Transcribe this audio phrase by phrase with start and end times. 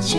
[0.00, 0.18] 去。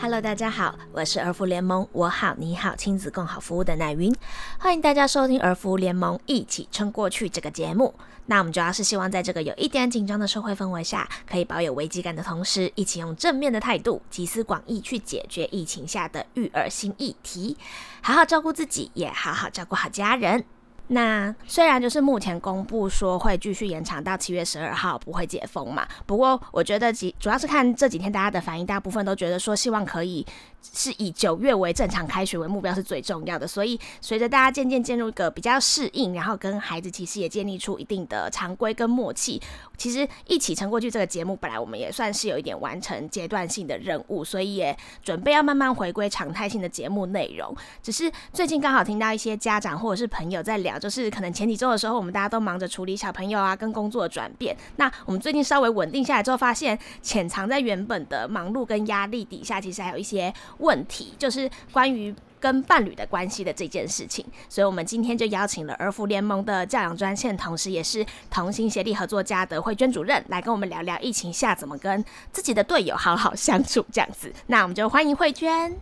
[0.00, 4.12] Hello，大家好，我是儿福联盟我好你好亲子共好服务的奶云，
[4.58, 7.94] 欢迎大家收听儿福联盟一起撑过去这个节目。
[8.26, 17.56] 那我们主要是希望在这个有一点紧张的社会氛围下，可以保有危机感的同时，一起用正面的态度，集思广益去解决疫情下的育儿新议题，
[18.00, 20.44] 好好照顾自己，也好好照顾好家人。
[20.92, 30.26] 那虽然就是目前公布说会继续延长到七月十二号不会解封嘛，不过我觉得几主要是看这几天大家的反应，大部分都觉得说希望可以
[30.74, 33.46] 是以九月为正常开学为目标是最重要的。
[33.46, 39.40] 所以随着大家渐渐进入一个比较适应，然后跟孩子其实也建立出一定的常规跟默契，
[39.76, 47.56] 其实一起撑过去这个节目本来我们也算是有一点完成阶段性的任务，所以也准备要慢慢回归常态性的节目内容。
[47.82, 50.72] 只是最近刚好听到一些家长或者是朋友在聊。
[50.82, 54.56] 就是可能前几周的时候，我们大家都忙着处理小朋友啊跟工作的转变。
[54.76, 64.24] 那我们最近稍微稳定下来之后，发现潜藏在原本的忙碌跟压力底下，其实还有一些问题，就是关于跟伴侣的关系的这件事情。
[64.48, 74.32] 所以，我们今天就邀请了儿福联盟的教养专线，同时也是同心协力合作家的慧娟主任，来跟我们聊聊疫情下怎么跟自己的队友好好相处这样子。
[74.48, 75.76] 那我们就欢迎慧娟。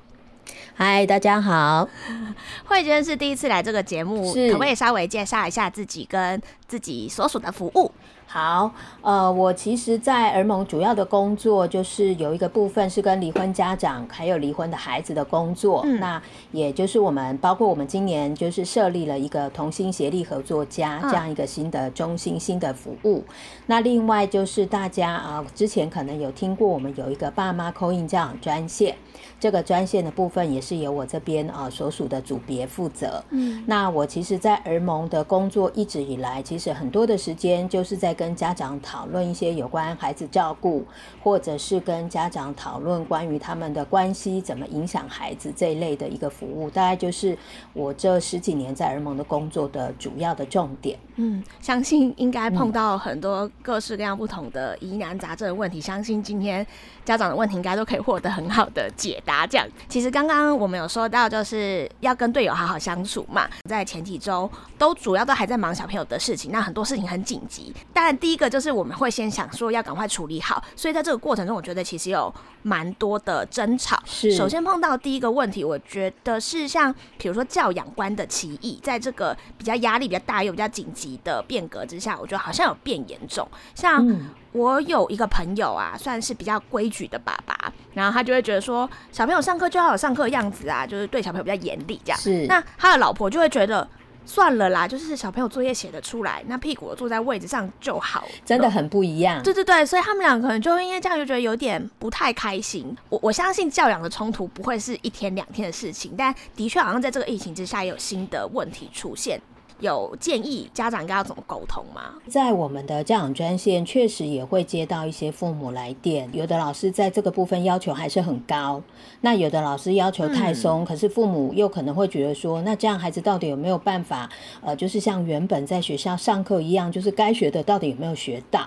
[0.74, 1.88] 嗨，大家好，
[2.66, 7.90] 慧娟是第一次来这个节目，可不可以稍微介绍一下自己跟自己所属的服务？
[8.32, 8.70] 好，
[9.02, 16.22] 呃，我其实，在儿盟主要的工作就是有一个部分是跟离婚家长还有离婚的孩子的工作，那
[16.52, 23.24] 也就是我们包括我们今年就是设立了一个同心协力合作家这样一个新的中心新的服务。
[23.66, 28.94] 那另外就是大家啊，之前可能有听过我们有一个爸妈扣印教养专线。
[29.40, 33.24] 这个专线的部分也是由我这边啊所属的组别负责。
[33.30, 40.84] 嗯，那我其实，在儿盟的工作一直以来，其实很多的时间就是在跟家长讨论一些有关孩子照顾，
[41.22, 46.68] 或者是跟家长讨论关于他们的关系怎么影响孩子这一类的一个服务。
[46.68, 47.34] 大概就是
[47.72, 50.98] 我这十几年在儿盟的工作的主要的重点。
[51.16, 56.66] 嗯，相信应该碰到很多各式各样不同的疑难杂症的问题，相信今天
[57.06, 59.46] 家长的问题应该都可以获得很好的解答。
[59.46, 63.48] 这样，其实刚刚我们有说到，就是要跟队友好好相处嘛。
[63.66, 67.74] 在前几周都主要都还在忙小朋友的事情，那很多事情很紧急。
[67.94, 72.32] 当然，第一个就是我们会先想说要赶快处理好，所以在这个过程中，我觉得其实有
[72.62, 74.00] 蛮多的争吵。
[74.04, 83.48] 是，首先碰到第一个问题，我觉得是像比如说教养观的歧义，在这个比较压力比较大又比较紧急的变革之下，我觉得好像有变严重。
[83.74, 84.04] 像
[84.52, 88.88] 我有一个朋友啊，算是比较规矩的爸爸，然后他就会觉得说。
[89.12, 92.18] 小朋友上课就要有上课样子啊，就是对小朋友比较严厉这样。
[92.18, 92.46] 是。
[92.46, 93.86] 那他的老婆就会觉得
[94.30, 98.28] 算了啦，就是小朋友作业写得出来，那屁股坐在位置上就好。
[98.44, 99.42] 真的很不一样。
[99.42, 102.96] 对对对，所以他们俩可能就因为这样就觉得有点不太开心。
[103.08, 109.40] 我我相信教养的冲突不会是一天两天的事情，但的确好像在这个疫情之下也有新的问题出现。
[109.80, 112.14] 有建议家长应该要怎么沟通吗？
[112.28, 118.82] 在我们的家长专线，确实也会接到一些父母来电，有的老师在这个部分要求还是很高，
[119.22, 124.28] 那有的老师要求太松，可是父母又可能会觉得说，那这样孩子到底有没有办法？
[124.60, 128.66] 呃，就是像原本在学校上课一样，就是该学的到底有没有学到？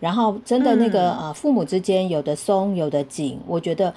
[0.00, 3.92] 然后真的那个呃，父母之间有的松，有的紧，我觉得。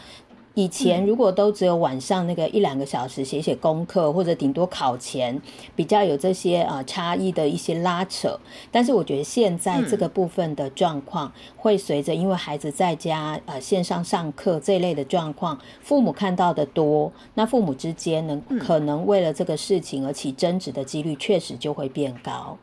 [0.56, 5.40] 以前如果都只有晚上那个一两个小时写写功课，或者顶多考前
[5.76, 8.40] 比较有这些呃差异的一些拉扯，
[8.72, 22.58] 但是我觉得现在这个部分的状况会随着因为孩子在家呃线上上课这类的状况，父母看到的多，那父母之间呢可能为了这个事情而起争执的几率确实就会变高。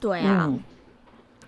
[0.00, 0.54] 对啊，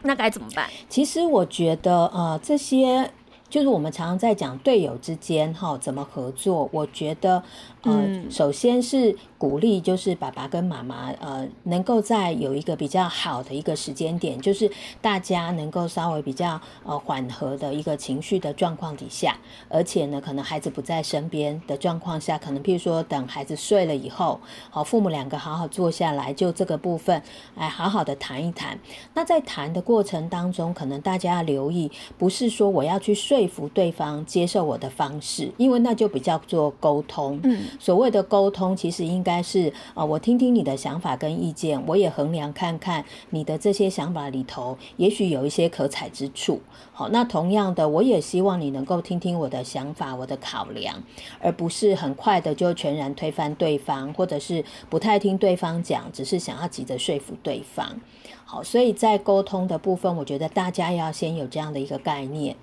[0.02, 0.68] 那该怎么办？
[0.88, 3.08] 其实我觉得呃这些。
[3.50, 7.42] 就是我们常常在讲队友之间哈怎么合作，我觉得
[7.82, 19.36] 呃首先是鼓励，就是爸爸跟妈妈呃能够在有一个比较好的一个时间点，就是大家能够稍微比较呃缓和的一个情绪的状况底下，
[19.68, 24.40] 而且呢可能孩子不在身边的状况下，可能譬如说等孩子睡了以后，
[24.70, 27.22] 好父母两个好好坐下来就这个部分
[27.54, 28.78] 来好好的谈一谈。
[29.14, 33.14] 那在谈的过程当中，可能大家要留意，不是说我要去。
[33.20, 37.38] 说服对方接受我的方式，因为那就比较做沟通。
[37.44, 46.60] 嗯，所谓的沟通，其实应该是呃，我听听你的想法跟意见，我也衡量看看你的这些想法里头，也许有一些可采之处。
[46.92, 51.02] 好，那同样的，我也希望你能够听听我的想法，我的考量，
[51.40, 58.00] 而不是很快的就全然推翻对方，或者是不太听对方讲，只是想要急着说服对方。
[58.44, 62.56] 好，所以在沟通的部分，我觉得大家要先有这样的一个概念。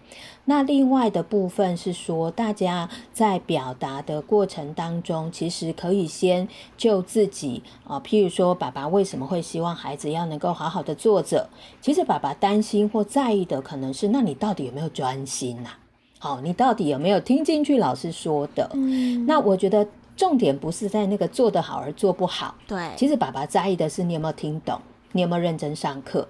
[0.49, 6.47] 那另外的部分是说，大家在表达的过程当中，其实可以先
[6.77, 11.49] 就自己啊，譬如说，爸爸为什么会希望孩子要能够好好的坐着？
[11.81, 15.69] 其实爸爸担心或在意的可能是，那你到底有没有专心呐？
[16.17, 18.69] 好，你到底有没有听进去老师说的？
[18.73, 19.85] 嗯，那我觉得
[20.15, 24.79] 重点不是在那个做得好而做不好，对，其实爸爸在意的是你有没有听懂。
[25.13, 26.27] 你有没有认真上课？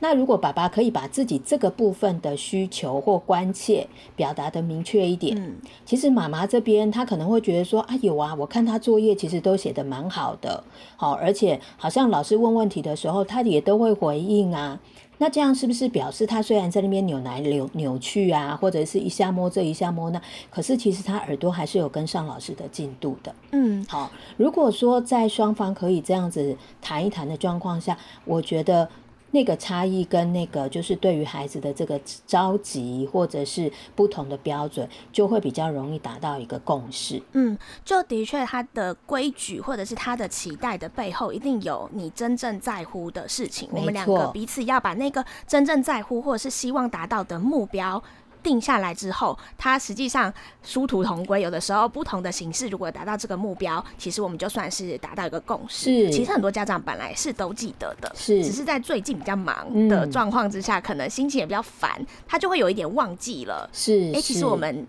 [0.00, 10.62] 那如果爸爸可以把自己这个部分的需求或关切表达的明确一点，嗯，其实妈妈这边她可能会觉得说啊有啊，我看他作业其实都写的蛮好的，
[10.96, 14.78] 好，而且好像老师问问题的时候，他也都会回应啊。
[15.18, 20.20] 那这样是不是表示他虽然在那边扭来扭扭去啊，或者是一下摸这一下摸那，
[20.50, 23.34] 可是其实他耳朵还是有跟上老师的进度的。
[23.52, 27.96] 嗯，好，如果说在双方可以这样子谈一谈的状况下，
[28.26, 28.86] 我觉得
[29.36, 37.20] 那个差异跟那个就是对于孩子的这个着急或者是不同的标准，就会比较容易达到一个共识。
[37.32, 43.68] 嗯，就的确，他的规矩或者是他的期待的背后，一定有你真正在乎的事情。
[43.72, 48.02] 我们两个彼此要把那个真正在乎或者是希望达到的目标。
[48.46, 50.32] 定下来之后，它实际上
[50.62, 51.42] 殊途同归。
[51.42, 55.90] 有的时候不同的形式，如果达到这个目标，其实我们就算是达到一个共识。
[56.06, 63.68] 是其实很多家长本来是都记得的，是只是在最近比较忙的嗯状况之下，可能心情也比较烦，他就会有一点忘记了。
[63.72, 64.86] 是，哎、其实我们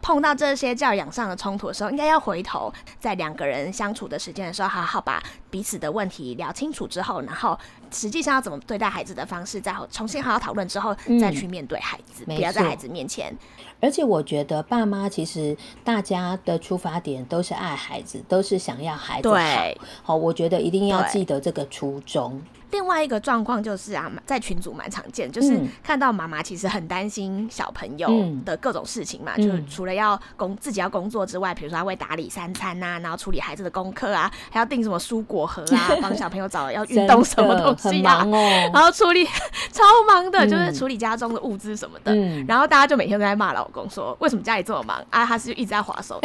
[0.00, 7.58] 碰到这些教养上的冲突的时候，应该要回头，在两个人相处的时间的时候，好好把彼此的问题聊清楚之后，然后
[7.90, 13.36] 实际上要怎么对待孩子的方式，再好重新好好讨论之后，嗯再去面对孩子，不要在孩子面前。
[13.80, 19.34] 而且我觉得爸妈其实大家的出发点都是爱孩子，都是想要孩子好。
[19.34, 22.42] 对好，我觉得一定要对记得这个初衷。
[22.70, 38.24] 另外一个状况就是啊，在群组蛮常见，就是嗯看到妈妈其实很担心小朋友嗯的各种事情嘛，嗯就是除了要工自己要工作之外，比如说他会打理三餐呐、然后处理孩子的功课啊，还要订什么蔬果盒啊， 帮小朋友找要运动什么东西啊。
[38.72, 39.24] 然后处理
[39.72, 42.14] 超忙的，就是嗯处理家中的物资什么的。
[42.14, 45.24] 嗯然后大家就每天都在骂老公说，为什么家里这么忙啊？
[45.24, 46.20] 他是一直在划手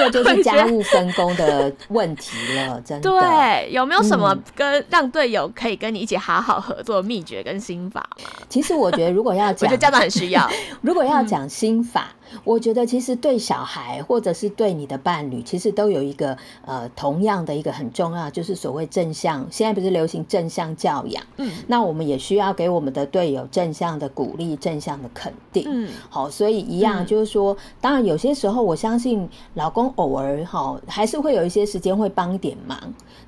[0.00, 3.10] 个就是家务分工的问题了，真的。
[3.10, 8.30] 对，有没有什么嗯跟让队友可以跟你一起好好合作的秘诀跟心法吗？
[8.48, 10.48] 其实我觉得，如果要 我觉讲得家长很需要。
[10.82, 12.08] 如果要讲心法，
[12.44, 19.46] 我觉得其实对小孩或者是对你的伴侣，其实都有一个呃同样的一个很重要，就是所谓正向。
[19.50, 25.64] 现在不是流行正向教养，嗯那我们也需要给我们的队友正向的鼓励、正向的肯定。
[25.66, 32.78] 嗯，好，所以一样嗯就是说，当然有些时候，我相信老公偶尔哈还是会有一些时间会帮一点忙。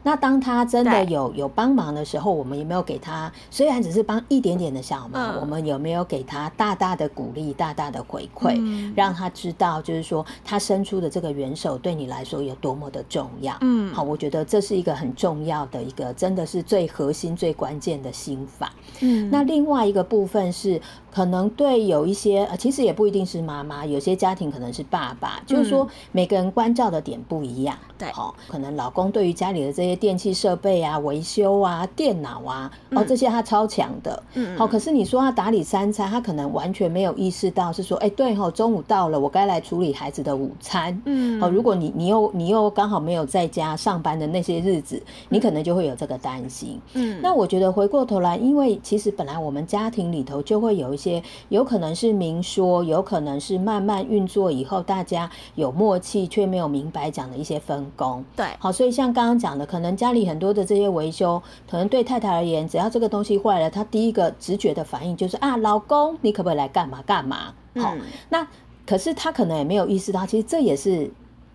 [0.05, 3.33] 那当他真的有有帮忙的时候，我们有没有给他？
[3.51, 13.57] 虽然只是帮一点点的小忙，嗯我们有没有给他大大的鼓励、大大的回馈，嗯让他知道，就是说他伸出的这个援手对你来说有多么的重要？
[13.61, 18.73] 嗯好，我觉得这是一个很重要的一个，真的是最核心、最关键的心法。
[19.01, 20.81] 嗯那另外一个部分是，
[21.15, 27.77] 可能对有一些，呃其实也不一定是妈妈，有些家庭可能是爸爸，就是说每个人关照的点不一样。
[27.81, 34.21] 嗯对好、可能老公对于家里的这些电器设备啊、维修啊、电脑啊，哦，这些他超强的。
[34.35, 41.01] 嗯好、可是你说他打理三餐，他可能完全没有意识到是说，哎，对吼、中午到了，我该来处理孩子的午餐。
[41.05, 46.81] 嗯哦，如果你你又你又刚好没有在家上班的那些日子，你可能就会有这个担心。
[46.95, 58.25] 嗯那我觉得回过头来，因为其实本来我们家庭里头就会有一些，有可能是明说，有可能是慢慢运作以后，大家有默契却没有明白讲的一些分工。
[58.37, 67.53] 对好，所以像刚刚讲的，可能家里很多的这些维修，可能对太太而言，只要这个东西坏了，她第一个直觉的反应就是啊，老公，你可不可以来干嘛干嘛？
[67.77, 68.47] 好，嗯那
[68.87, 71.11] 可是她可能也没有意识到，其实这也是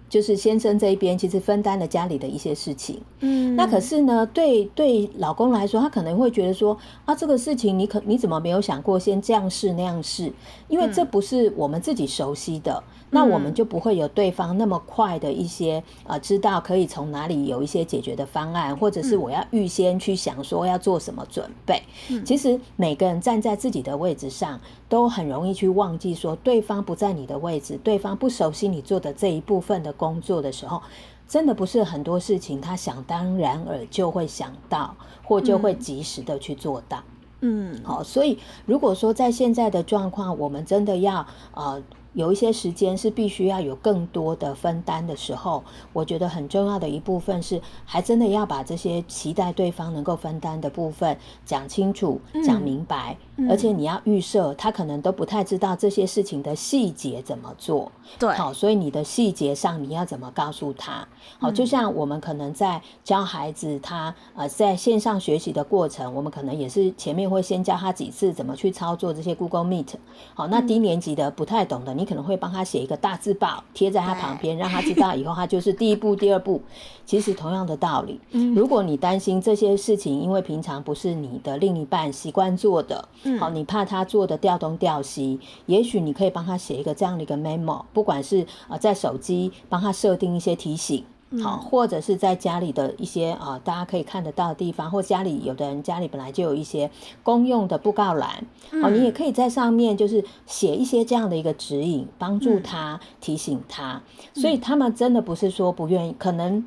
[0.09, 10.31] 就是先生这一边其实分担了家里的一些事情，嗯，那可是呢，对对老公来说，他可能会觉得说啊，这个事情你可你怎么没有想过先这样试那样试？
[10.69, 21.81] 因为这不是我们自己熟悉的，那我们就不会有对方那么快的一些呃，知道可以从哪里有一些解决的方案，或者是我要预先去想说要做什么准备。
[22.25, 24.59] 其实每个人站在自己的位置上，
[24.89, 30.81] 都很容易去忘记说对方不在你的位置，对方不熟悉你做的这一部分的工作的时候，
[31.27, 37.01] 真的不是很多事情他想当然而就会想到，或就会及时的去做到。
[37.41, 41.23] 嗯，好，所以如果说在现在的状况，我们真的要
[41.53, 41.79] 呃
[42.13, 53.15] 有一些时间是必须要有更多的分担的时候，我觉得很重要的一部分是，还真的要把这些期待对方能够分担的部分讲清楚、讲明白，
[53.49, 57.91] 而且你要预设他可能都不太知道这些事情的细节怎么做。
[58.17, 61.07] 对，好，所以你的细节上你要怎么告诉他？
[61.39, 69.95] 好，就像我们可能在教孩子他呃在线上学习的过程，我们可能也是前面会先教他几次怎么去操作这些 Google Meet。
[70.33, 76.62] 好，那低年级的不太懂的，你可能会帮他写一个大字报贴在他旁边，让他知道以后他就是第一步、第二步。
[77.06, 78.20] 其实同样的道理，
[78.54, 83.08] 如果你担心这些事情，因为平常不是你的另一半习惯做的，
[83.39, 87.86] 好，你怕他做的调东调西，也许你可以帮他写一个这样的一个 memo。
[87.94, 91.04] 不管是呃在手机帮他设定一些提醒，
[91.43, 96.89] 好，或者是在家里的一些啊大家可以看得到的地方，或家里有的人家里本来就有一些
[97.22, 98.46] 公用的布告栏，
[98.81, 104.01] 哦，你也可以在上面就是写一些这样的一个指引，帮助他提醒他。
[104.34, 106.65] 所以他们真的不是说不愿意，可能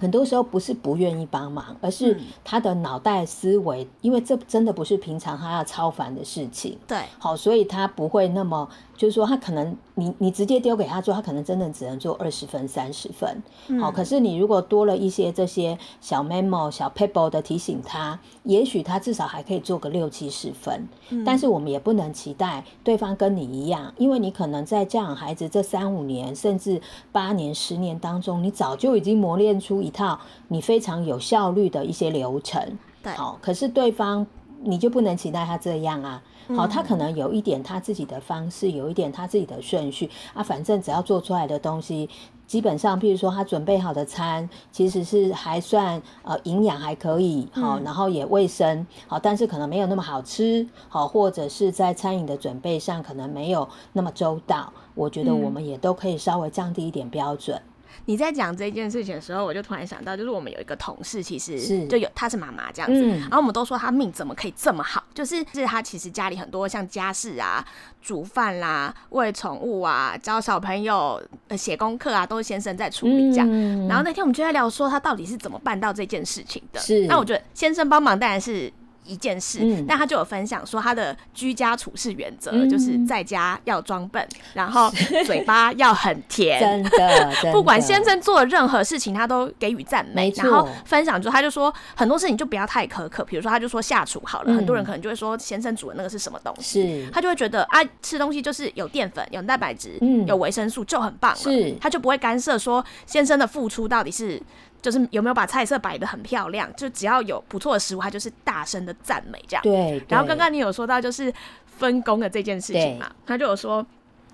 [0.00, 8.68] 很多时候不是不愿意帮忙，而是他的脑袋思维，因为这真的不是平常他要超凡的事情，对，好，所以他不会那么。
[9.02, 13.42] 就是说，他可能你你直接丢给他做，他可能真的只能做二十分、三十分。
[13.80, 20.86] 好，可是你如果多了一些这些小 memo、小 paper 的提醒他，也许他至少还可以做个六七十分。
[21.26, 26.80] 但是我们也不能期待对方跟你一样，因为你可能在教养孩子这三五年，甚至
[27.10, 30.16] 八年、十年当中，你早就已经磨练出一套
[30.46, 32.78] 你非常有效率的一些流程。
[33.02, 34.24] 对，好，可是对方
[34.62, 36.22] 你就不能期待他这样啊。
[36.48, 40.42] 好，他可能有一点他自己的方式，有一点他自己的顺序啊。
[40.42, 42.08] 反正只要做出来的东西，
[42.46, 54.72] 基本上，譬如说他准备好的餐，其实是还算呃营养还可以，好，然后也卫生，好，但是可能没有那么好吃，好，或者是在餐饮的准备上可能没有那么周到。
[54.94, 57.60] 我觉得我们也都可以稍微降低一点标准。
[58.06, 67.64] 你在讲这件事情的时候，我就突然想到，就是我们有一个同事，其实是就有她是妈妈这样子，然后我们都说她命怎么可以这么好，就是是她其实家里很多像家事啊、
[68.00, 71.22] 煮饭啦、喂宠物啊、教小朋友、
[71.56, 73.48] 写功课啊，都是先生在处理这样。
[73.88, 76.80] 然后那天我们就在聊说，她到底是怎么办到这件事情的？
[76.80, 78.72] 是，那我觉得先生帮忙当然是。
[79.04, 84.90] 一件事，但他就有分享说，他的居家处事原则就是在家要装笨，然后
[85.24, 90.32] 嘴巴要很甜， 真的，不管先生做的任何事情，他都给予赞美。
[90.36, 104.40] 然后分享之后，他就说很多事情就不要太苛刻，比如说他就说下厨好了，很多人可能就会说先生煮的那个是什么东西，他就会觉得啊，吃东西就是有淀粉、有蛋白质、有维生素就很棒了，他就不会干涉说先生的付出到底是。
[104.82, 106.68] 就是有没有把菜色摆的很漂亮？
[106.76, 109.62] 就只要有不错的食物，他就是大声的赞美这样。
[109.62, 110.02] 对。
[110.08, 111.32] 然后刚刚你有说到就是
[111.64, 113.86] 分工的这件事情嘛，他就有说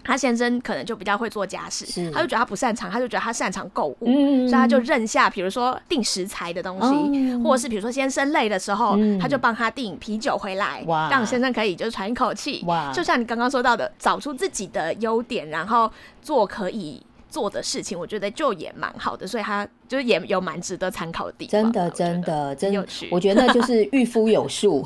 [0.02, 12.64] 他先生可能就比较会做家事，他就觉得他不擅长，他就觉得他擅长购物，所以他就认下，比如说订食材的东西，或者是比如说先生累的时候，他就帮他订啤酒回来，让先生可以就是喘一口气。
[12.66, 12.90] 哇！
[12.90, 17.02] 就像你刚刚说到的，找出自己的优点，然后做可以。
[17.30, 21.50] 做的事情，我觉得就也蛮好的，所以他就是也有蛮值得参考的地方。
[21.50, 23.08] 真的，真的，真有趣。
[23.10, 24.84] 我觉得就是 御夫有术，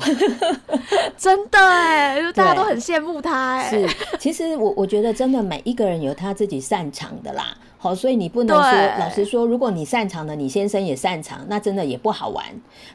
[1.17, 3.69] 真的哎，就大家都很羡慕他哎。
[3.69, 7.55] 是，其实我我觉得真的每一个人有他自己擅长的啦。
[7.77, 12.45] 好，所以你不能说，老实说，如果你擅长的，你先生也擅长，那真的也不好玩。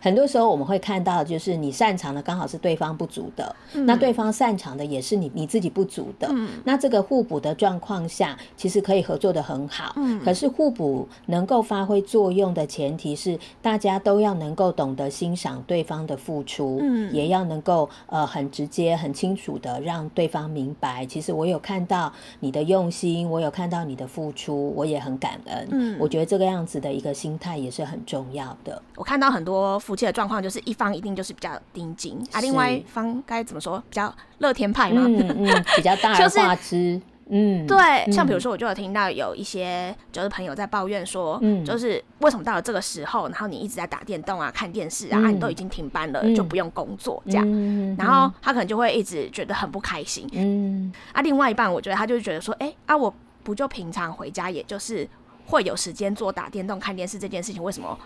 [0.00, 6.35] 很多时候我们会看到，就是你擅长的刚好是对方不足的，那对方擅长的也是你你自己不足的。
[6.65, 9.93] 那这个互补的状况下，其实可以合作的很好。
[9.97, 24.59] 嗯，可是互补能够发挥作用的前提是，大家都要能够懂得欣赏对方的付出，嗯，也要能够呃很直接、很清楚的让对方明白，其实我有看到你的用心，我有看到你的付出。
[24.75, 28.81] 我也很感恩，嗯，我觉得这个样子的一个心态也是很重要的。
[28.97, 37.00] 我看到很多夫妻的状况，就是一方一定就是比较盯紧啊，另外一方该怎么说，比较乐天派嘛，嗯嗯，比较大 而化之。
[37.30, 41.64] 嗯，对，像比如说，我就有听到有一些就是朋友在抱怨说，嗯。
[41.64, 45.25] 就是为什么到了这个时候，然后你一直在打电动啊、看电视啊，嗯。
[45.25, 46.35] 啊你都已经停班了，嗯。
[46.35, 50.26] 就不用工作这样，嗯然后他可能就会一直觉得很不开心。
[50.32, 50.92] 嗯。
[51.12, 55.08] 啊，另外一半我觉得他就觉得说，哎、啊，我不就平常回家，也就是
[55.47, 57.99] 会有时间做打电动、看电视这件事情，为什么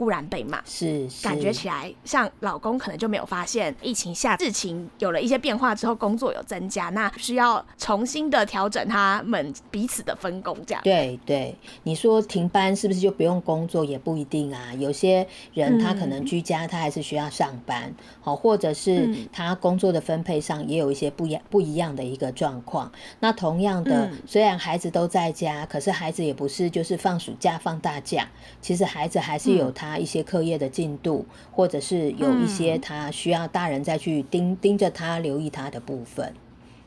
[0.00, 0.62] 忽然被骂？
[0.64, 10.82] 是是感觉起来像老公可能就没有发现疫情下事情有了一些变化之后，工作有增加，那需要重新的调整他们彼此的分工，这样。
[10.82, 13.84] 对对，你说停班是不是就不用工作？
[13.84, 14.72] 也不一定啊。
[14.78, 22.90] 有些人他可能嗯居家，他还是需要上班，好、或者是嗯他工作的分配上也有一些不一样不一样的一个状况。
[23.18, 28.26] 那同样的，嗯虽然孩子都在家，可是孩子也不是就是放暑假放大假，
[28.62, 36.32] 其实孩子还是有嗯他一些课业的进度，或者是有一些嗯他需要大人再去盯盯着他、留意他的部分。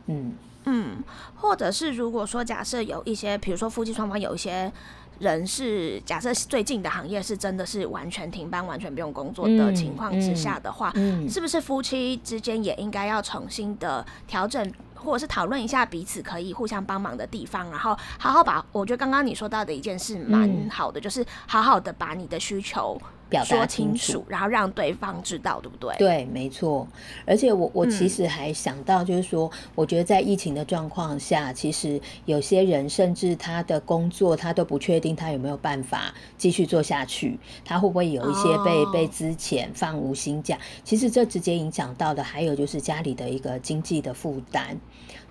[0.08, 0.34] 嗯
[0.66, 1.04] 嗯，
[1.36, 4.72] 或者是如果说假设有一些，比如说夫妻双方有一些
[5.20, 14.72] 人是假设最近的行业是真的是完全停班、完全不用工作的嗯情况之下的话，嗯，是不是夫妻之间也应该要重新的调整，
[15.04, 25.96] 或者是讨论一下彼此可以互相帮忙的地方，然后好好把我觉得刚刚你说到的一件事蛮嗯好的，就是好好的把你的需求表达清清楚，然后让对方知道，对不对？
[25.98, 26.88] 对，没错。
[27.26, 40.58] 而且我我其嗯实还想到，就是说，我觉得在疫情的状况下，其实有些人甚至他的工作他都不确定他有没有办法继续做下去，他会不会有一些被、哦被资遣、放无薪假？
[40.84, 44.78] 其实这直接影响到的还有就是家里的一个经济的负担。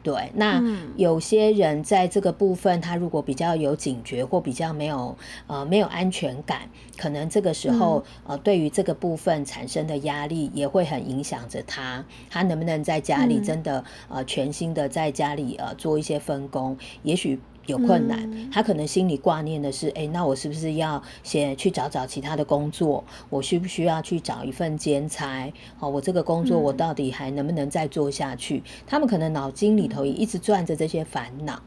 [0.02, 5.16] 对，那嗯有些人在这个部分，他如果比较有警觉或比较没有
[5.47, 6.62] 呃没有安全感，
[6.97, 17.38] 可能这个时候、嗯呃对于这个部分产生的压力也会很影响着他，他能不能在家里嗯真的、呃全心的在家里呃做一些分工，也许。
[17.66, 23.02] 有困难，嗯他可能心里挂念的是，哎，那我是不是要先去找找其他的工作？
[23.31, 25.52] 我需不需要去找一份兼差？
[25.76, 28.62] 好、我这个工作我嗯到底还能不能再做下去？
[28.87, 31.62] 他们可能脑筋里头也一直转着这些烦恼。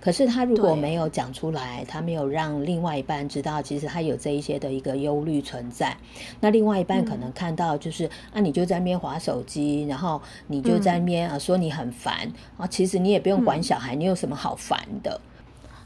[0.00, 5.94] 可是他如果没有讲出来，他没有让另外一半知道，其实他有这一些的一个忧虑存在。
[6.40, 15.20] 那另外一半可能看到就是、啊，你就在那边划手机，然后你就在那边啊说你很烦啊，其实你也不用管小孩，你有什么好烦的？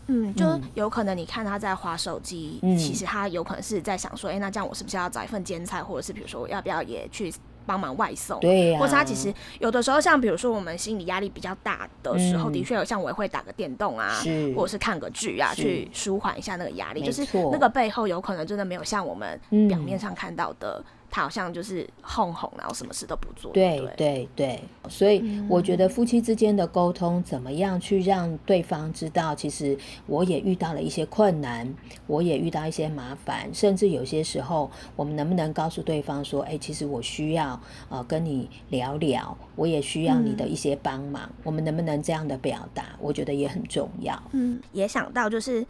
[0.06, 0.62] 嗯，就嗯。
[0.74, 2.76] 有可能你看他在划手机，嗯。
[2.76, 7.32] 其实他有可能是在想说，哎、那这样我是不是要找一份兼差，或者是比如说我要不要也去
[7.66, 8.38] 帮忙外送？
[8.40, 12.52] 对呀、或者他其实有的时候，像比如说我们心理压力比较大的时候，嗯。
[12.52, 14.52] 的确有像我也会打个电动啊，是。
[14.54, 17.00] 或者是看个剧啊，去舒缓一下那个压力。
[17.00, 19.68] 没就是那个背后有可能真的没有像我们嗯。
[19.68, 20.82] 表面上看到的，
[21.14, 23.52] 他好像就是哄哄，然后什么事都不做。
[23.52, 31.72] 对对，对对，所以嗯我觉得夫妻之间的沟通，怎么样去让对方知道，其实我也遇到了一些困难，
[32.08, 42.86] 我也遇到一些麻烦，甚至有些时候，我们能不能告诉对方说，哎，其实我需要呃跟你聊聊，我也需要你的一些帮忙，我们能不能这样的表达？
[42.98, 44.20] 我觉得也很重要。
[44.32, 45.64] 嗯，也想到就是。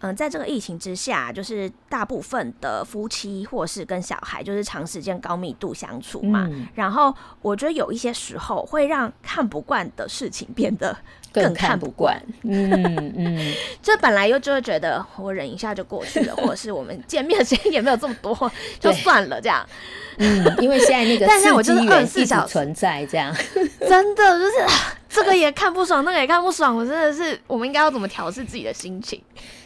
[0.00, 6.46] 嗯，在这个疫情之下，就是大部分的夫妻或是跟小孩，就是长时间高密度相处嘛。
[6.50, 10.96] 嗯然后我觉得有一些时候会让看不惯的事情变得
[11.32, 19.66] 更看看不不惯，嗯嗯， 这本来又就会觉得我忍一下就过去了， 或者是我们见面的时间也没有这么多，就算了这样。
[20.18, 23.34] 嗯，因为现在那个但是我就是刺激源24一直小时存在，这样。
[23.80, 24.70] 真的就是啊
[25.08, 29.20] 这个也看不爽，那个也看不爽，我真的是我们应该要怎么调试自己的心情？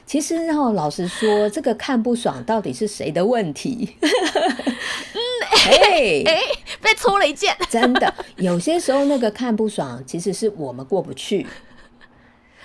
[0.08, 3.94] 其实哦，老实说，这个看不爽到底是谁的问题？
[4.00, 6.40] 嗯，嘿，哎、
[6.80, 7.54] 被戳了一剑。
[7.68, 11.46] 真的，有些时候那个看不爽，其实是我们过不去。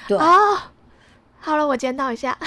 [0.07, 0.57] 对，哦，
[1.37, 2.37] 好了，我检讨一下。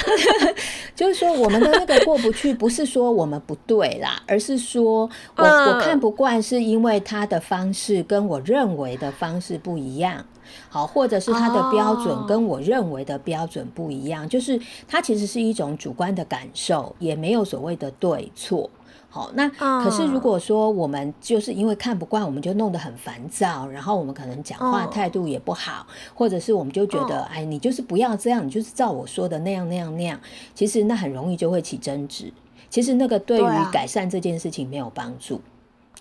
[0.97, 5.03] 就是说我们的那个过不去，不是说我们不对啦，而是说
[5.37, 10.25] 我、嗯我看不惯，是因为他的方式跟我认为的方式不一样。
[10.69, 18.69] 好，或者是他的标准哦跟我认为的标准不一样，就是它其实是一种主观的感受，也没有所谓的对错。
[19.09, 30.21] 好，那可是如嗯果说我们就是因为看不惯，我们就弄得很烦躁，然后我们可能讲话哦态度也不好，或者是我们就觉得，哦哎，你就是不要这样，你就是照我说的那样那样那样，
[30.55, 32.31] 其实那很容易就会起争执。
[32.69, 35.41] 其实那个对于改善这件事情没有帮助。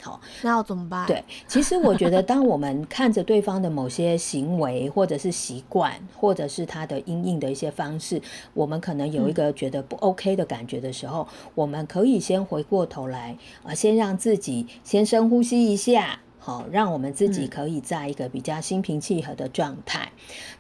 [0.02, 1.08] 好，那要怎么办？
[1.08, 8.22] 对，其实我觉得， 当我们看着对方的某些行为，或者是习惯，或者是他的阴影的一些方式，
[8.54, 16.20] 我们可能有一个觉得不 OK 的感觉的时候，我们可以先回过头来啊、呃先让自己先深呼吸一下。
[16.46, 20.12] 好，让我们自己可以在一个比较心平气和的状态。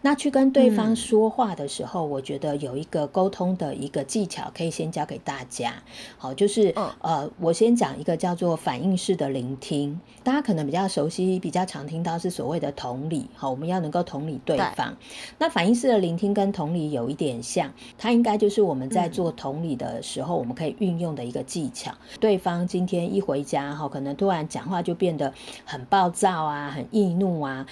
[0.01, 5.75] 那去跟对方说话的时候，我觉得有一个沟通的一个技巧，可以先教给大家。
[6.17, 10.01] 好，就是呃，我先讲一个叫做反应式的聆听。
[10.23, 13.27] 大家可能比较熟悉、比较常听到是所谓的同理。
[13.35, 14.97] 好，我们要能够同理对方。
[15.37, 21.93] 那反应式的聆听跟同理有一点像，它应该就是我们在做同理的时候，我们可以运用的一个技巧。
[22.19, 25.31] 对方今天一回家，哈，可能突然讲话就变得
[25.63, 27.65] 很暴躁啊，很易怒啊。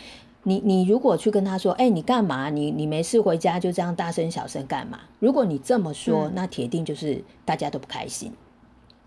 [0.46, 2.50] 你你如果去跟他说，哎，你干嘛？
[2.50, 5.00] 你你没事回家就这样大声小声干嘛？
[5.20, 8.34] 如果你这么说，那铁定就是大家都不开心。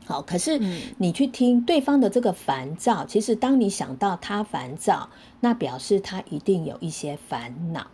[0.06, 0.58] 好，可是
[0.96, 7.88] 你去听对方的这个烦躁，其实当你想到他烦躁，那表示他一定有一些烦恼。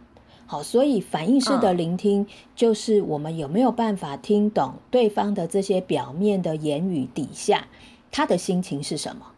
[0.47, 7.67] 好，所以反应式的聆听，就是我们有没有办法听懂对方的这些表面的言语底下，
[8.11, 9.32] 他的心情是什么？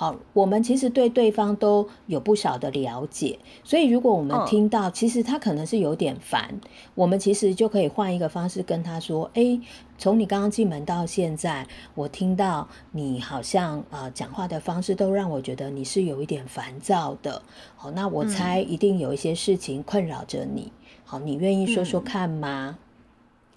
[0.00, 6.60] 好，我们其实对对方都有不少的了解，所以如果我们听到，其实他可能是有点烦，
[6.94, 9.60] 我们其实就可以换一个方式跟他说：，哎，
[9.98, 17.42] 从你刚刚进门到现在，我听到你好像啊讲话的方式都让我觉得你是有一点烦躁的。
[17.74, 20.70] 好，那我猜一定有一些事情困扰着你。
[21.04, 22.78] 好，你愿意说说看吗？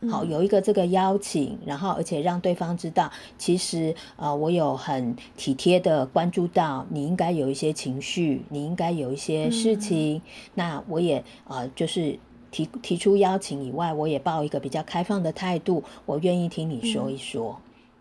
[0.09, 10.19] 好，有一个这个邀请，然后而且让对方知道，其实呃，我有很体贴的关注到你应该有一些情绪，你应该有一些事情。
[10.55, 12.17] 那我也呃，就是
[12.49, 17.59] 提提出邀请以外，我也抱一个比较开放的态度，我愿意听你说一说。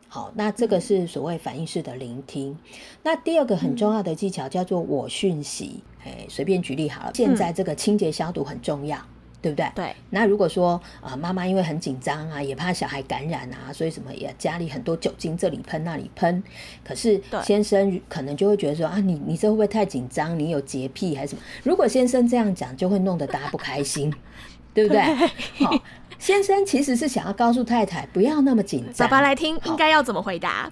[0.09, 2.57] 好，那这个是所谓反应式的聆听。
[3.03, 5.83] 那第二个很重要的技巧叫做我讯息。
[6.03, 8.99] 哎，随便举例好了，现在这个清洁消毒很重要。
[9.43, 9.71] 对不对？
[9.75, 9.95] 对。
[10.11, 16.43] 那如果说啊，妈妈因为很紧张啊，也怕小孩感染啊，所以什么也家里很多酒精，这里喷那里喷。
[16.85, 20.39] 可是先生可能就会觉得说啊，你你这会不会太紧张？
[20.39, 21.43] 你有洁癖还是什么？
[21.63, 24.13] 如果先生这样讲，就会弄得大家不开心，
[24.75, 25.01] 对不对？
[25.65, 25.83] 好，
[26.19, 29.09] 先生其实是想要告诉太太不要那么紧张。
[29.09, 30.71] 爸爸来听，应该要怎么回答？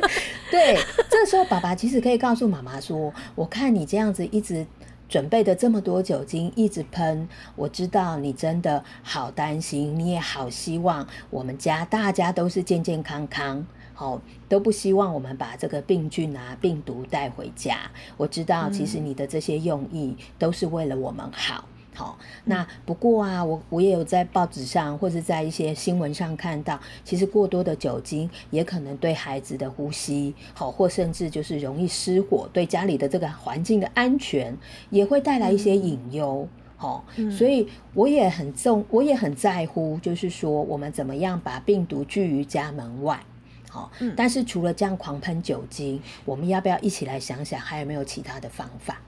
[0.50, 0.78] 对，
[1.08, 4.66] 这时候爸爸其实可以告诉妈妈说：“我看你这样子一直。”
[5.10, 17.90] 准备的这么多酒精一直喷，我知道你真的好担心，你也好希望我们家大家都是健健康康，好都不希望我们把这个病菌啊病毒带回家。
[18.16, 21.64] 我知道其实你的这些用意都是为了我们好。
[22.00, 34.56] 好，那不过啊，我我也有在报纸上或者在一些新闻上看到，其实过多的酒精也可能对孩子的呼吸，好，或甚至就是容易失火，对家里的这个环境的安全
[34.88, 36.48] 也会带来一些隐忧。
[36.78, 43.20] 哦，所以我也很重，我也很在乎，就是说我们怎么样把病毒拒于家门外。
[43.68, 49.02] 好，但是除了这样狂喷酒精，我们要不要一起来想想，还有没有其他的方法？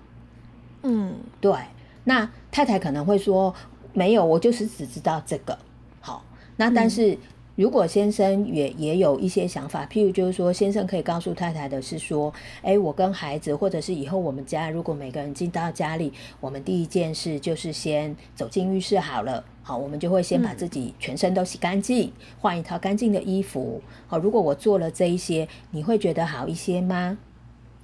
[0.82, 1.54] 嗯，对。
[2.04, 3.54] 那太太可能会说
[3.92, 5.58] 没有，我就是只知道这个。
[6.00, 6.24] 好，
[6.56, 7.16] 那但是
[7.54, 19.44] 如果先生也也有一些想法，譬如就是说，先生可以告诉太太的是说，哎，我跟孩子，或者是以后我们家如果每个人进到家里，我们第一件事就是先走进浴室好了。
[19.62, 22.10] 好，我们就会先把自己全身都洗干净，
[22.40, 23.80] 换一套干净的衣服。
[24.08, 27.18] 好，如果我做了这一些，你会觉得好一些吗？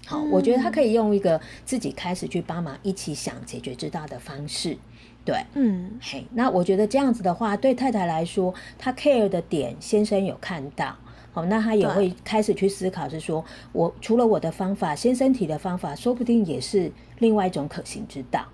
[0.09, 4.75] 好，我觉得他可以用一个自己开始去帮忙一起想解决之道的方式，
[5.23, 10.97] 对，嗯，嘿，那我觉得这样子的话，对太太来说，她 care 的点，先生有看到，
[11.31, 18.47] 好，那他也会开始去思考，是说我除了我的方法，先生提的方法，说不定也是另外一种可行之道。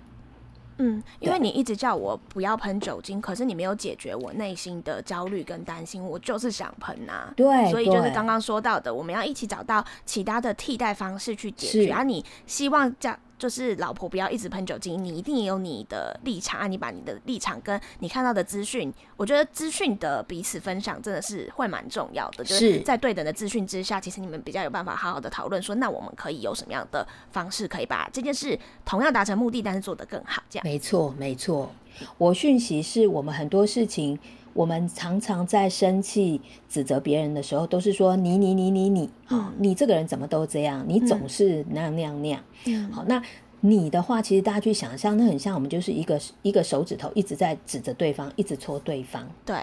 [0.77, 7.33] 嗯，因为你一直叫我不要喷酒精，可是你没有解决我内心的焦虑跟担心，我就是想喷呐。
[7.35, 11.91] 对，所以就是刚刚说到的，我们要一起找到其他的替代方式去解决。
[11.91, 13.17] 啊你希望这样。
[13.37, 16.67] 就是老婆不要一直喷酒精，你一定也有你的立场啊！
[16.67, 22.43] 你把你的立场跟你看到的资讯，我觉得资讯的彼此分享真的是会蛮重要的。
[22.43, 30.41] 就是在对等的资讯之下，其实你们比较有办法好好的讨论，说那我们可以有什么样的方式可以把这件事同样达成目的，但是做得更好。
[30.49, 31.71] 这样没错，没错。
[32.17, 34.17] 我讯息是我们很多事情，
[34.55, 36.39] 我们常常在生气、
[36.69, 42.41] 指责别人的时候，都是说你你你你你，好，你这个人怎么都这样，你总是那样那样那样。
[42.89, 43.21] 好，那
[43.59, 49.27] 你的话，其实大家去想象，那很像我们就是一个一个手指头一直在指着对方，一直戳对方。
[49.45, 49.57] 对，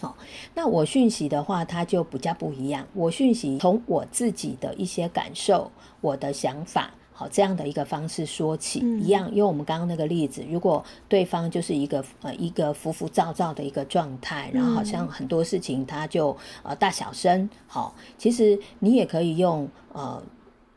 [0.00, 0.16] 好，
[0.54, 2.86] 那我讯息的话，它就比较不一样。
[2.94, 5.68] 我讯息从我自己的一些感受、
[6.00, 6.92] 我的想法。
[7.18, 20.22] 好，这样的一个方式说起一样，因为我们刚刚那个例子，如果对方就是一个呃一个浮浮躁躁的一个状态，然后好像很多事情他就呃大小声，好，其实你也可以用呃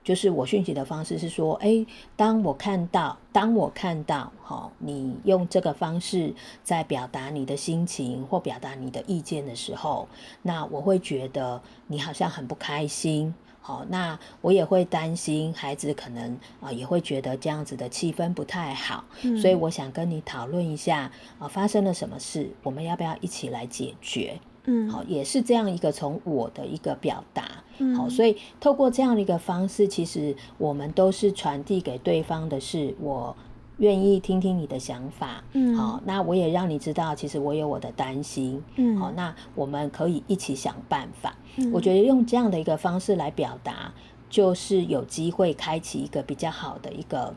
[0.03, 10.07] 就是我讯息的方式是说，哎，当我看到，当我看到，好，你用这个方式在表达你的心情或表达你的意见的时候，
[10.41, 19.03] 那我会觉得你好像很不开心，好，那我也会担心孩子可能啊也会觉得这样子的气氛不太好，
[19.39, 24.39] 所以我想跟你讨论一下啊发生了什么事，我们要不要一起来解决？
[24.65, 27.63] 嗯，好，也是这样一个从我的一个表达，
[27.95, 33.35] 好，所以透过这样的一个方式，其实我们都是传递给对方的是，我
[33.81, 41.35] 愿意听听你的想法，嗯，好，那我也让你知道，其实我有我的担心，嗯，好，那我们可以一起想办法。
[41.57, 43.93] 嗯我觉得用这样的一个方式来表达，
[44.29, 47.33] 就是有机会开启一个比较好的一个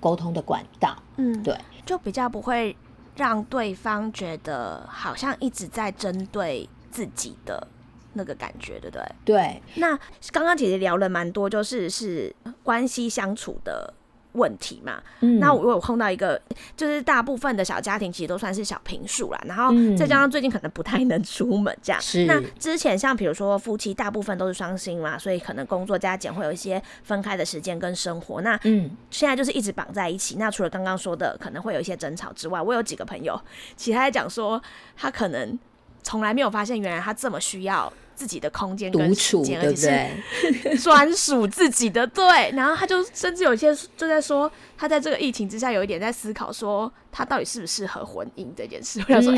[0.00, 2.74] 沟通的管道，嗯，对，就比较不会。
[3.16, 7.66] 让对方觉得好像一直在针对自己的
[8.12, 9.02] 那个感觉，对不对？
[9.24, 9.62] 对。
[9.76, 9.98] 那
[10.30, 13.94] 刚刚姐姐聊了蛮多，就是是关系相处的。
[14.36, 15.02] 问题嘛，
[15.40, 16.40] 那我有碰到一个，
[16.76, 22.00] 就是大部分的小家庭其实都算是小平数啦，然后再加上最近可能不太能出门这样。
[22.00, 22.26] 是。
[22.26, 28.40] 那之前像比如说夫妻大部分都是双薪嘛，所以可能工作加减会有一些分开的时间跟生活。
[28.42, 30.36] 那嗯，现在就是一直绑在一起。
[30.36, 33.40] 那除了刚刚说的可能会有一些争吵之外，我有几个朋友，
[33.76, 34.62] 其他在讲说
[34.96, 35.58] 他可能
[36.02, 37.92] 从来没有发现，原来他这么需要。
[38.16, 40.76] 自己的空间独处，对不对？
[40.82, 48.98] 专属自己的对，然后他就甚至有些就在说，他在这个疫情之下有一点在思考，说他到底适不适合婚姻这件事。
[49.06, 49.32] 我想说，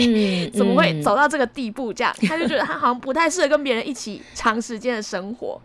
[0.56, 1.92] 怎么会走到这个地步？
[1.92, 5.60] 这样，他就觉得他好像不太适合跟别人一起长时间的生活。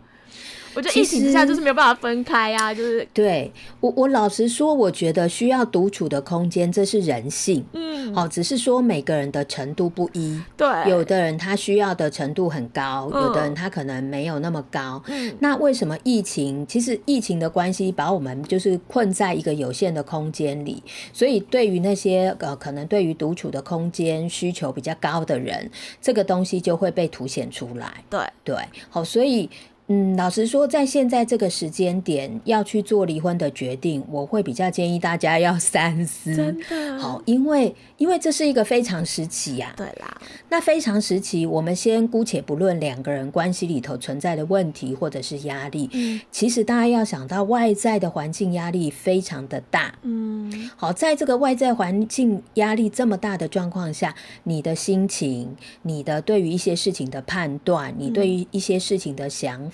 [0.74, 16.66] 我觉得疫情之下就是没有办法分开啊，就是对我我老实说，我觉得需要独处的空间，这是人性，嗯，哦，只是说每个人的程度不一，对，有的人他需要的程度很高，有的人他可能没有那么高，嗯，那为什么疫情？
[16.66, 20.82] 其实疫情的关系把我们就是困在一个有限的空间里，
[21.12, 28.56] 所以对于那些呃可能对于独处的空间需求比较高的人，这个东西就会被凸显出来，对对，
[28.90, 29.48] 好，所以。
[29.88, 36.34] 嗯，老实说，在现在这个时间点要去做离婚的决定，我会比较建议大家要三思。
[36.34, 39.74] 真的好，因为因为这是一个非常时期呀。
[39.76, 40.18] 对啦，
[40.48, 45.90] 那非常时期，我们先姑且不论两个人关系里头存在的问题或者是压力。
[45.92, 49.94] 嗯，其实大家要想到外在的环境压力非常的大。
[50.00, 59.70] 嗯，好，在这个外在环境压力这么大的状况下，你的心情、你的对于一些事情的判断、你对于一些事情的想。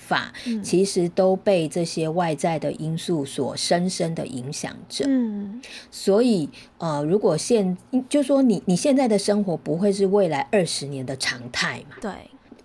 [0.63, 5.05] 其实都被这些外在的因素所深深的影响着。
[5.07, 7.77] 嗯，所以呃，如果现
[8.09, 11.95] 就说你你现在的生活不会是未来二十年的常态嘛？
[12.01, 12.11] 对。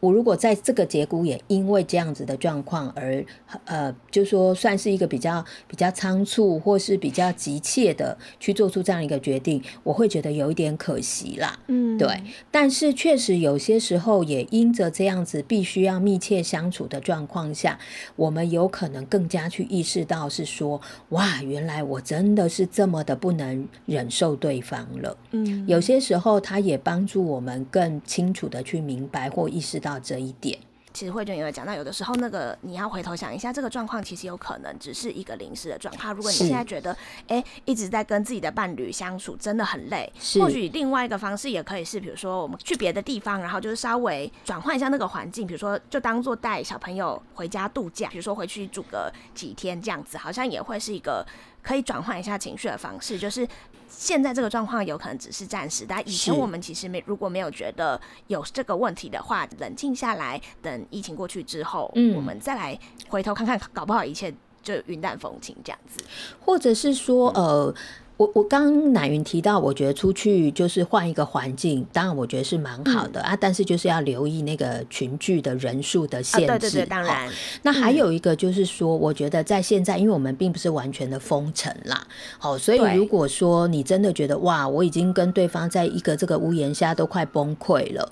[0.06, 3.24] 我如果在这个节骨眼，因为这样子的状况而
[3.64, 11.58] 呃，就说算是一个比较比较仓促或是比较急切的去做出这样一个决定，我会觉得有一点可惜啦。
[11.66, 12.22] 嗯，对。
[12.52, 17.76] 但是确实有些时候也因着这样子必须要密切相处的状况下，
[18.14, 25.16] 我们有可能更加去意识到是说，哇，原来我真的是这么的不能忍受对方了。
[25.32, 29.95] 嗯，有些时候他也帮助我们更清楚的去明白或意识到。
[29.96, 30.58] 到这一点，
[30.92, 36.12] 其实慧娟也有讲到，有的时候那个你要回头想一下，这个状况其实有可能只是一个临时的状况。
[36.14, 36.94] 如果你现在觉得，
[37.28, 51.26] 哎，一直在跟自己的伴侣相处真的很累，或许另外一个方式也可以是，比如说我们去别的地方，然后就是稍微转换一下那个环境，比如说就当做带小朋友回家度假，比如说回去住个几天这样子，好像也会是一个
[51.62, 53.48] 可以转换一下情绪的方式，就是。
[53.88, 66.04] 现在这个状况有可能只是暂时，但以前我们其实没如果没有觉得有这个问题的话，冷静下来，等疫情过去之后，嗯，我们再来回头看看，搞不好一切就云淡风轻这样子，
[66.40, 67.74] 或者是说，呃。
[68.16, 76.46] 我我刚乃云提到，我觉得出去就是换一个环境，当然我觉得是蛮好的啊，但是就是要留意那个群聚的人数的限制。
[76.46, 77.30] 对对对，当然。
[77.62, 82.06] 那还有一个就是说，我觉得在现在，因为我们并不是完全的封城啦，
[82.38, 88.10] 好，所以如果说你真的觉得哇，我已经跟对方在一个这个屋檐下都快崩溃了。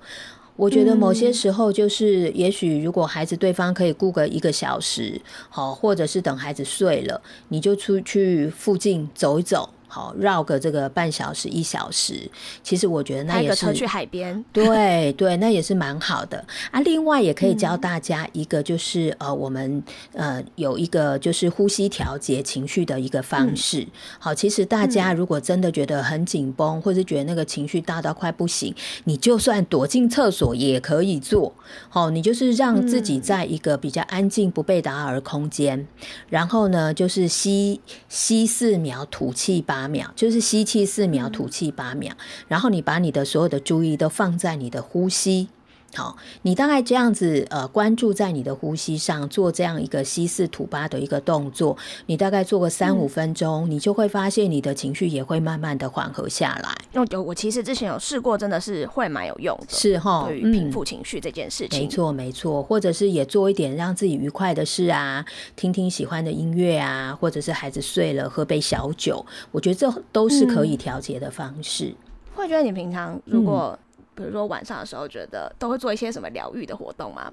[0.56, 12.28] 我觉得某些时候就是，也许如果孩子对方可以顾个一个小时，好，或者是等孩子睡了，你就出去附近走一走，好绕个这个半小时一小时，
[12.62, 16.80] 其实我觉得那也是去海边，对对，那也是蛮好的啊。
[16.80, 23.86] 另外也可以教大家一个，就是、呃，我们呃有一个就是呼吸调节情绪的一个方式。
[24.18, 31.54] 好，其实大家如果真的觉得很紧绷，或是觉得那个情绪大到快不行，你就算躲进厕所也可以做。
[31.88, 35.86] 好，你就是让自己在一个比较安静、不被打扰的空间，
[36.28, 42.14] 然后呢，就是吸吸四秒，吐气八秒，就是吸气四秒，吐气八秒。
[42.46, 45.48] 然后你把你的所有的注意都放在你的呼吸。
[45.94, 51.76] 好，你大概这样子呃，关注在你的呼吸上，做这样一个吸四吐八的一个动作，
[52.06, 56.74] 你大概做个三五分钟，你就会发现你的情绪也会慢慢的缓和下来。
[56.92, 61.80] 那，有我其实之前有试过，真的是会蛮有用的，是哈，对于平复情绪这件事情。
[61.80, 71.94] 没错没错，或者是也做一点让自己愉快的事啊，听听喜欢的音乐啊，或者是孩子睡了喝杯小酒，我觉得这都是可以调节的方式。
[72.34, 73.78] 会觉得你平常如果、
[74.14, 77.30] 比如说晚上的时候，觉得都会做一些什么疗愈的活动吗？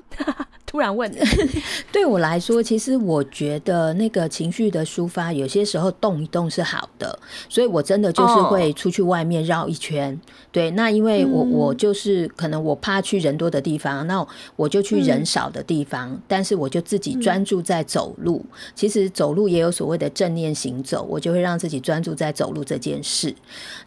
[0.72, 1.18] 突然问你，
[1.92, 10.18] 对我来说，其实我觉得那个情绪的抒发，有些时候动一动是好的，所以我真的就是会出去外面绕一圈。
[10.50, 18.46] 对，那因为我、我就是可能我怕去人多的地方，那我就去人少的地方，但是我就自己专注在走路。
[18.74, 23.36] 其实走路也有所谓的正念行走，我就会让自己专注在走路这件事。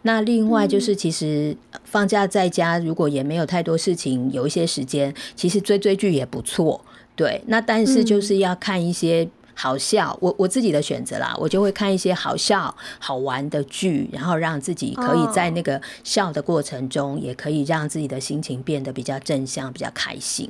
[0.03, 6.74] 那另外就是，其实放假在家，如果也没有太多事情，有一些时间，其实追追剧也不错。
[7.15, 20.49] 对，那但是就是要看一些好笑，我我自己的选择啦，我就会看一些好笑、好玩的剧，然后让自己可以在那个笑的过程中，也可以让自己的心情变得比较正向、比较开心。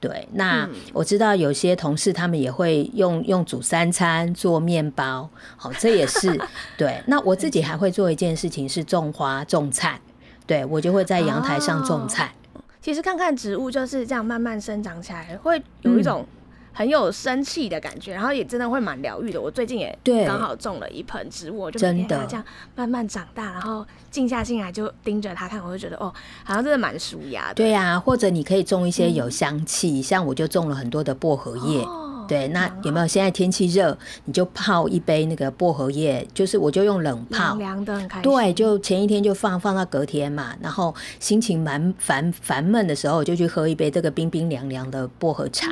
[0.00, 6.40] 对，那我知道有些同事他们也会用用煮三餐、做面包，好，这也是
[6.78, 7.02] 对。
[7.06, 10.00] 那我自己还会做一件事情是种花、种菜，
[10.46, 12.32] 对我就会在阳台上种菜。
[12.88, 16.24] 其实看看植物就是这样慢慢生长起来，会有一种
[16.72, 19.38] 很有生气的感觉，然后也真的会蛮疗愈的。
[19.38, 22.42] 我最近也对刚好种了一盆植物，我就每真的天它这样
[22.74, 26.10] 慢慢长大，然后静下心来就盯着它看，我就觉得哦，
[26.44, 27.56] 好像真的蛮舒压的。
[27.56, 31.82] 对呀、或者你可以种一些有香气，像我就种了很多的薄荷叶。
[31.82, 33.06] 哦对，那有没有？
[33.06, 38.30] 现在天气热，你就泡一杯那个薄荷叶，就是我就用冷泡凉，的很开心。
[38.30, 45.68] 对，就前一天就放放到隔天嘛，然后心情蛮烦烦闷的时候，就去喝一杯这个冰冰凉凉的薄荷茶，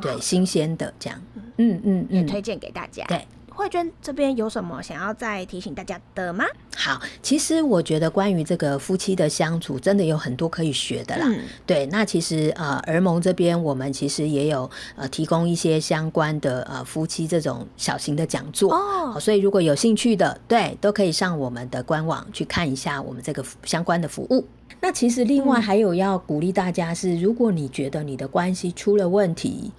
[0.00, 1.20] 对，新鲜的这样，
[1.58, 3.04] 嗯嗯嗯，也推荐给大家。
[3.06, 3.24] 对。
[3.54, 6.44] 慧娟这边有什么想要再提醒大家的吗？
[6.76, 11.26] 好，其实我觉得关于这个夫妻的相处，真的有很多可以学的啦。
[11.28, 18.74] 嗯对，那其实呃，儿盟这边我们其实也有呃提供一些相关的呃夫妻这种小型的讲座。
[18.74, 24.44] 哦，所以如果有兴趣的，对，都可以上我们的官网去看一下我们这个相关的服务。
[24.80, 29.70] 那其实另外还有要鼓励大家是，如果你觉得你的关系出了问题，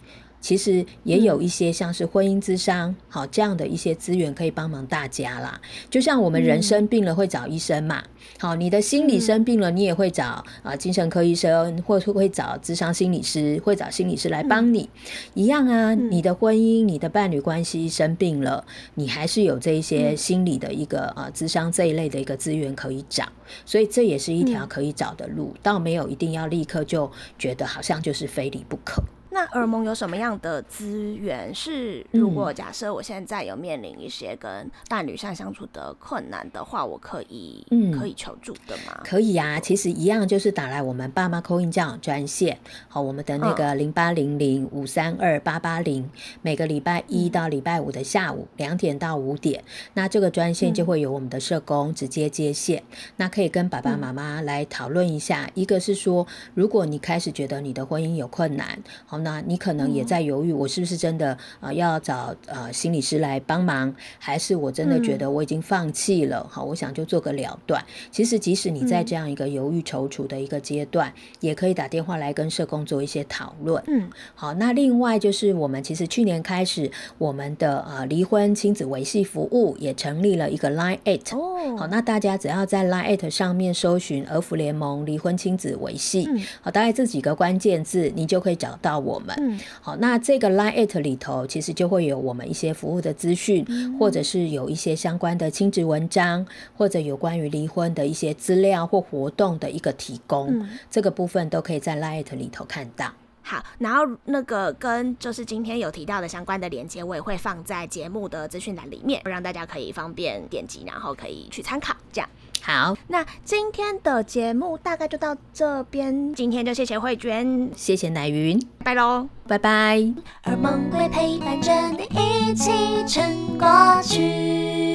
[0.45, 5.59] 其实也有一些像是婚姻之商，好这样的一些资源可以帮忙大家啦。
[5.89, 8.03] 就像我们人生病了会找医生嘛，
[8.37, 14.87] 好，你的心理生病了，你也会找啊、精神科医生，或是会找智商心理师，会找心理师来帮你。
[15.33, 23.27] 一样啊，你的婚姻、你的伴侣关系生病了，你还是有这一些心理的一个呃咨商这一类的一个资源可以找，
[23.65, 29.01] 所以这也是一条可以找的路，倒没有一定要立刻就觉得好像就是非离不可。
[29.35, 31.53] 那耳蒙有什么样的资源？
[31.53, 39.01] 是，如果假设我现在有面临一些跟伴侣上相处的困难的话，我可以、嗯可以求助的吗？
[39.03, 46.09] 可以啊，其实一样就是打来我们爸妈扣印教养专线，好，我们的那个零八零零五三二八八零，
[46.41, 49.61] 每个礼拜一到礼拜五的下午两点到五点，
[49.95, 52.81] 那这个专线就会有我们的社工直接接线，
[53.17, 67.83] 那可以跟爸爸妈妈来讨论一下，一个是说，如果你开始觉得你的婚姻有困难，好，那你可能也在犹豫，我是不是真的呃要找呃心理师来帮忙，还是我真的觉得我已经放弃了，好，我想就做个了断。
[68.11, 73.83] 其实，即使你在这样一个犹豫踌躇的一个阶段，也可以打电话来跟社工做一些讨论。
[73.87, 81.35] 嗯，好，那另外就是我们其实去年开始，我们的呃离婚亲子维系服务也成立了一个 Line Eight。
[81.35, 89.35] 哦，好，那大家只要在 Line Eight 上面搜寻“儿福联盟离婚亲子维系”，嗯好，大概这几个关键字，你就可以找到我们。
[89.39, 93.65] 嗯好，那这个 Line Eight 里头，其实就会有我们一些服务的资讯，
[93.99, 103.11] 或者是有一些相关的亲子文章，或者有关于离婚的一些资料或活动的一个提供，嗯这个部分都可以在 Line Eight 里头看到。
[103.47, 111.95] 好，然后那个跟就是今天有提到的相关的连接，我也会放在节目的资讯栏里面，让大家可以方便点击，然后可以去参考。
[112.11, 112.27] 这样
[112.65, 120.01] 好，那今天的节目大概就到这边，今天就谢谢慧娟，谢谢奶云，拜喽，拜拜。
[120.41, 122.71] 而梦会陪伴着你一起
[123.05, 124.94] 撑过去。